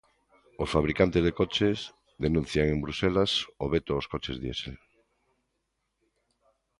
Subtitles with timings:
[0.63, 1.77] Os fabricantes de coches
[2.25, 3.31] denuncian en Bruxelas
[3.63, 4.77] o veto aos coches diésel.